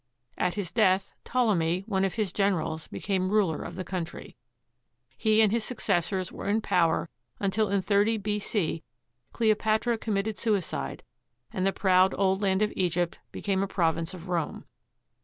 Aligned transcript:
At 0.35 0.55
his 0.55 0.71
death, 0.71 1.13
Ptolemy, 1.25 1.81
one 1.85 2.03
of 2.03 2.15
his 2.15 2.33
generals, 2.33 2.87
became 2.87 3.29
ruler 3.29 3.61
of 3.61 3.75
the 3.75 3.83
country. 3.83 4.35
He 5.15 5.43
and 5.43 5.51
his 5.51 5.63
successors 5.63 6.31
were 6.31 6.47
in 6.49 6.59
power 6.61 7.07
until, 7.39 7.69
in 7.69 7.83
30 7.83 8.17
B.C., 8.17 8.81
Cleo 9.31 9.53
patra 9.53 9.99
committed 9.99 10.39
suicide, 10.39 11.03
and 11.53 11.67
the 11.67 11.71
proud 11.71 12.15
old 12.17 12.41
land 12.41 12.63
of 12.63 12.73
Egypt 12.75 13.19
became 13.31 13.61
a 13.61 13.67
pro\ 13.67 13.95
ince 13.95 14.15
of 14.15 14.27
Rome. 14.27 14.65